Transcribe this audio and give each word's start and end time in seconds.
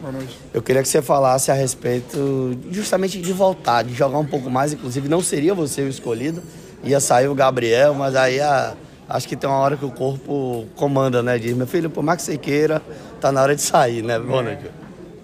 Boa 0.00 0.12
noite. 0.12 0.38
Eu 0.54 0.62
queria 0.62 0.80
que 0.82 0.88
você 0.88 1.02
falasse 1.02 1.50
a 1.50 1.54
respeito 1.54 2.56
justamente 2.70 3.20
de 3.20 3.32
voltar, 3.32 3.82
de 3.82 3.92
jogar 3.92 4.18
um 4.18 4.24
pouco 4.24 4.48
mais. 4.48 4.72
Inclusive, 4.72 5.08
não 5.08 5.20
seria 5.20 5.52
você 5.52 5.82
o 5.82 5.88
escolhido, 5.88 6.40
ia 6.84 7.00
sair 7.00 7.26
o 7.26 7.34
Gabriel, 7.34 7.92
mas 7.92 8.14
aí 8.14 8.40
a, 8.40 8.76
acho 9.08 9.26
que 9.26 9.34
tem 9.34 9.50
uma 9.50 9.58
hora 9.58 9.76
que 9.76 9.84
o 9.84 9.90
corpo 9.90 10.64
comanda, 10.76 11.24
né? 11.24 11.40
Diz, 11.40 11.56
meu 11.56 11.66
filho, 11.66 11.90
por 11.90 12.04
mais 12.04 12.18
que 12.18 12.22
você 12.22 12.38
queira, 12.38 12.80
tá 13.20 13.32
na 13.32 13.42
hora 13.42 13.56
de 13.56 13.62
sair, 13.62 14.00
né? 14.00 14.16
Boa 14.16 14.44
noite. 14.44 14.70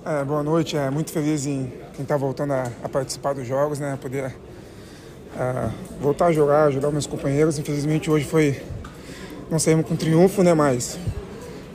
É, 0.05 0.25
boa 0.25 0.43
noite, 0.43 0.77
é 0.77 0.91
muito 0.91 1.13
feliz 1.13 1.47
em 1.47 1.73
estar 1.93 2.07
tá 2.07 2.17
voltando 2.17 2.53
a, 2.53 2.67
a, 2.83 2.89
participar 2.89 3.35
dos 3.35 3.47
jogos, 3.47 3.79
né? 3.79 3.97
Poder 4.03 4.35
é, 5.39 5.71
voltar 6.01 6.27
a 6.27 6.33
jogar, 6.33 6.65
ajudar 6.65 6.91
meus 6.91 7.07
companheiros. 7.07 7.57
Infelizmente 7.57 8.11
hoje 8.11 8.25
foi. 8.25 8.61
Não 9.49 9.61
saímos 9.61 9.87
com 9.87 9.95
triunfo, 9.95 10.43
né? 10.43 10.55
Mas, 10.55 10.99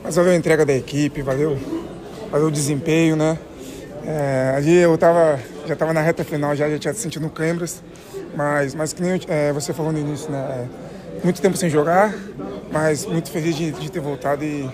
mas 0.04 0.16
valeu 0.16 0.32
a 0.32 0.36
entrega 0.36 0.66
da 0.66 0.74
equipe, 0.74 1.22
valeu 1.22 1.56
fazer 2.30 2.44
o 2.44 2.50
desempenho, 2.50 3.16
né? 3.16 3.38
É, 4.04 4.54
ali 4.56 4.74
eu 4.76 4.96
tava, 4.96 5.38
já 5.66 5.74
estava 5.74 5.92
na 5.92 6.00
reta 6.00 6.22
final, 6.22 6.54
já, 6.54 6.68
já 6.70 6.78
tinha 6.78 6.94
sentido 6.94 7.28
câimbras, 7.28 7.82
mas, 8.36 8.74
mas 8.74 8.92
que 8.92 9.02
nem 9.02 9.20
é, 9.26 9.52
você 9.52 9.72
falou 9.72 9.92
no 9.92 9.98
início, 9.98 10.30
né? 10.30 10.68
É, 11.18 11.24
muito 11.24 11.40
tempo 11.40 11.56
sem 11.56 11.68
jogar, 11.68 12.14
mas 12.70 13.04
muito 13.06 13.30
feliz 13.30 13.56
de, 13.56 13.72
de 13.72 13.90
ter 13.90 14.00
voltado 14.00 14.44
e 14.44 14.70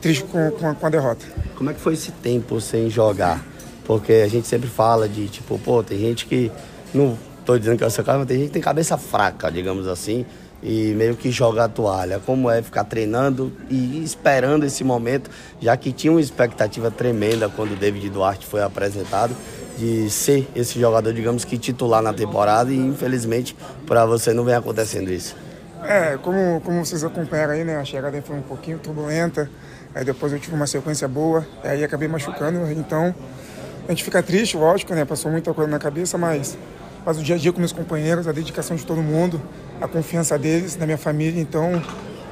triste 0.00 0.24
com, 0.24 0.50
com 0.50 0.68
a, 0.68 0.74
com, 0.74 0.86
a, 0.86 0.90
derrota. 0.90 1.24
Como 1.56 1.70
é 1.70 1.74
que 1.74 1.80
foi 1.80 1.94
esse 1.94 2.10
tempo 2.10 2.60
sem 2.60 2.90
jogar? 2.90 3.42
Porque 3.84 4.12
a 4.12 4.28
gente 4.28 4.46
sempre 4.46 4.68
fala 4.68 5.08
de, 5.08 5.28
tipo, 5.28 5.58
pô, 5.58 5.82
tem 5.82 5.98
gente 5.98 6.26
que, 6.26 6.52
não 6.92 7.16
estou 7.40 7.58
dizendo 7.58 7.78
que 7.78 7.84
é 7.84 7.86
o 7.86 7.90
seu 7.90 8.04
caso, 8.04 8.18
mas 8.18 8.28
tem 8.28 8.38
gente 8.38 8.48
que 8.48 8.52
tem 8.52 8.62
cabeça 8.62 8.98
fraca, 8.98 9.50
digamos 9.50 9.86
assim, 9.86 10.26
e 10.62 10.92
meio 10.94 11.16
que 11.16 11.30
joga 11.30 11.64
a 11.64 11.68
toalha. 11.68 12.20
Como 12.24 12.50
é 12.50 12.62
ficar 12.62 12.84
treinando 12.84 13.52
e 13.70 14.02
esperando 14.02 14.64
esse 14.64 14.82
momento, 14.82 15.30
já 15.60 15.76
que 15.76 15.92
tinha 15.92 16.12
uma 16.12 16.20
expectativa 16.20 16.90
tremenda 16.90 17.48
quando 17.48 17.72
o 17.72 17.76
David 17.76 18.10
Duarte 18.10 18.46
foi 18.46 18.62
apresentado 18.62 19.34
de 19.78 20.10
ser 20.10 20.48
esse 20.56 20.78
jogador, 20.78 21.12
digamos 21.12 21.44
que 21.44 21.56
titular 21.56 22.02
na 22.02 22.12
temporada 22.12 22.72
e 22.72 22.76
infelizmente 22.76 23.56
para 23.86 24.04
você 24.04 24.32
não 24.32 24.44
vem 24.44 24.54
acontecendo 24.54 25.10
isso. 25.12 25.36
É, 25.84 26.18
como, 26.18 26.60
como 26.62 26.84
vocês 26.84 27.04
acompanharam 27.04 27.52
aí, 27.52 27.64
né, 27.64 27.76
a 27.76 27.84
chegada 27.84 28.20
foi 28.20 28.36
um 28.36 28.42
pouquinho 28.42 28.78
turbulenta, 28.78 29.48
aí 29.94 30.04
depois 30.04 30.32
eu 30.32 30.40
tive 30.40 30.56
uma 30.56 30.66
sequência 30.66 31.06
boa, 31.06 31.46
aí 31.62 31.84
acabei 31.84 32.08
machucando, 32.08 32.70
então 32.72 33.14
a 33.86 33.92
gente 33.92 34.02
fica 34.02 34.20
triste, 34.20 34.56
lógico, 34.56 34.92
né, 34.92 35.04
passou 35.04 35.30
muita 35.30 35.54
coisa 35.54 35.70
na 35.70 35.78
cabeça, 35.78 36.18
mas 36.18 36.58
mas 37.08 37.16
o 37.16 37.22
dia 37.22 37.36
a 37.36 37.38
dia 37.38 37.50
com 37.50 37.58
meus 37.58 37.72
companheiros, 37.72 38.28
a 38.28 38.32
dedicação 38.32 38.76
de 38.76 38.84
todo 38.84 39.00
mundo, 39.00 39.40
a 39.80 39.88
confiança 39.88 40.38
deles, 40.38 40.76
da 40.76 40.84
minha 40.84 40.98
família. 40.98 41.40
Então, 41.40 41.82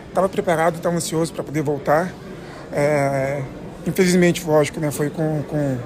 estava 0.06 0.28
preparado, 0.28 0.76
estava 0.76 0.94
ansioso 0.94 1.32
para 1.32 1.42
poder 1.42 1.62
voltar. 1.62 2.12
É, 2.70 3.40
infelizmente, 3.86 4.44
lógico, 4.46 4.78
né, 4.78 4.90
foi 4.90 5.08
com, 5.08 5.42
com, 5.48 5.78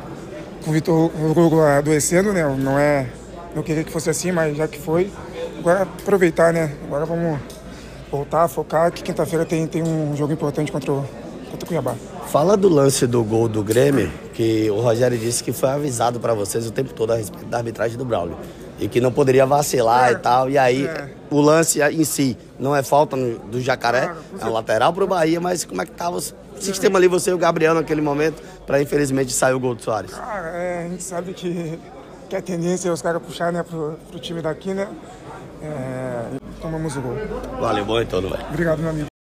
com 0.64 0.70
o 0.70 0.72
Vitor 0.72 1.08
Hugo 1.38 1.60
adoecendo, 1.60 2.32
né, 2.32 2.42
não 2.58 2.76
é, 2.76 3.06
não 3.54 3.62
queria 3.62 3.84
que 3.84 3.92
fosse 3.92 4.10
assim, 4.10 4.32
mas 4.32 4.56
já 4.56 4.66
que 4.66 4.80
foi, 4.80 5.08
agora 5.60 5.82
aproveitar, 5.82 6.52
né, 6.52 6.72
agora 6.84 7.06
vamos 7.06 7.38
voltar, 8.10 8.48
focar, 8.48 8.90
que 8.90 9.04
quinta-feira 9.04 9.44
tem, 9.44 9.68
tem 9.68 9.84
um 9.84 10.16
jogo 10.16 10.32
importante 10.32 10.72
contra 10.72 10.90
o, 10.90 11.04
contra 11.48 11.64
o 11.64 11.68
Cuiabá. 11.68 11.94
Fala 12.26 12.56
do 12.56 12.68
lance 12.68 13.06
do 13.06 13.22
gol 13.22 13.48
do 13.48 13.62
Grêmio, 13.62 14.10
que 14.34 14.68
o 14.68 14.80
Rogério 14.80 15.16
disse 15.16 15.44
que 15.44 15.52
foi 15.52 15.68
avisado 15.68 16.18
para 16.18 16.34
vocês 16.34 16.66
o 16.66 16.72
tempo 16.72 16.92
todo 16.92 17.12
a 17.12 17.16
respeito 17.16 17.46
da 17.46 17.58
arbitragem 17.58 17.96
do 17.96 18.04
Braulio 18.04 18.36
e 18.80 18.88
que 18.88 19.00
não 19.00 19.12
poderia 19.12 19.46
vacilar 19.46 20.08
é, 20.08 20.12
e 20.12 20.16
tal. 20.16 20.50
E 20.50 20.58
aí 20.58 20.86
é. 20.86 21.10
o 21.30 21.40
lance 21.40 21.80
em 21.80 22.04
si 22.04 22.36
não 22.58 22.74
é 22.74 22.82
falta 22.82 23.16
do 23.16 23.60
Jacaré, 23.60 24.10
é 24.40 24.44
um 24.44 24.52
lateral 24.52 24.92
pro 24.92 25.06
Bahia, 25.06 25.40
mas 25.40 25.64
como 25.64 25.82
é 25.82 25.86
que 25.86 25.92
tava 25.92 26.16
o 26.16 26.20
sistema 26.58 26.98
ali, 26.98 27.06
você 27.06 27.30
e 27.30 27.34
o 27.34 27.38
Gabriel 27.38 27.74
naquele 27.74 28.00
momento, 28.00 28.42
para 28.66 28.80
infelizmente 28.80 29.32
sair 29.32 29.54
o 29.54 29.60
gol 29.60 29.74
do 29.74 29.82
Soares? 29.82 30.12
Cara, 30.12 30.48
é, 30.48 30.86
a 30.86 30.88
gente 30.88 31.02
sabe 31.02 31.32
que, 31.32 31.78
que 32.28 32.36
a 32.36 32.42
tendência 32.42 32.88
é 32.88 32.92
os 32.92 33.02
caras 33.02 33.22
puxar 33.22 33.52
né, 33.52 33.62
pro, 33.62 33.98
pro 34.10 34.18
time 34.18 34.40
daqui, 34.40 34.72
né? 34.72 34.88
É, 35.62 36.38
tomamos 36.60 36.96
o 36.96 37.00
gol. 37.02 37.16
Valeu, 37.60 37.84
bom 37.84 38.00
então, 38.00 38.20
velho. 38.22 38.46
Obrigado, 38.48 38.78
meu 38.78 38.90
amigo. 38.90 39.10